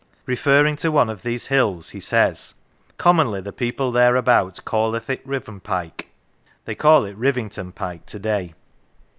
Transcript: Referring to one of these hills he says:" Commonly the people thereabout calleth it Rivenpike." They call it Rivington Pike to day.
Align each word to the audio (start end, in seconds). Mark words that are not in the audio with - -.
Referring 0.25 0.75
to 0.77 0.91
one 0.91 1.11
of 1.11 1.21
these 1.21 1.45
hills 1.45 1.91
he 1.91 1.99
says:" 1.99 2.55
Commonly 2.97 3.39
the 3.39 3.53
people 3.53 3.91
thereabout 3.91 4.59
calleth 4.65 5.11
it 5.11 5.23
Rivenpike." 5.27 6.07
They 6.65 6.73
call 6.73 7.05
it 7.05 7.15
Rivington 7.17 7.71
Pike 7.71 8.07
to 8.07 8.17
day. 8.17 8.55